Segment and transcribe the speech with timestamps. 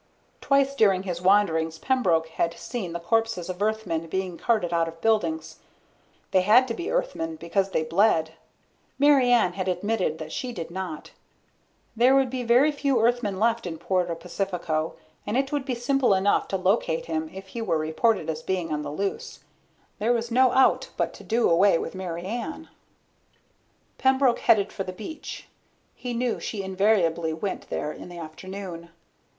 [0.41, 4.99] Twice during his wanderings Pembroke had seen the corpses of Earthmen being carted out of
[4.99, 5.59] buildings.
[6.31, 8.31] They had to be Earthmen because they bled.
[8.97, 11.11] Mary Ann had admitted that she did not.
[11.95, 14.95] There would be very few Earthmen left in Puerto Pacifico,
[15.27, 18.73] and it would be simple enough to locate him if he were reported as being
[18.73, 19.41] on the loose.
[19.99, 22.69] There was no out but to do away with Mary Ann.
[23.99, 25.47] Pembroke headed for the beach.
[25.93, 28.89] He knew she invariably went there in the afternoon.